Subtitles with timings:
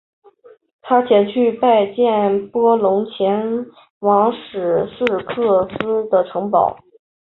[0.81, 3.67] 他前去拜见波隆前
[3.99, 6.75] 往史铎克渥斯城堡。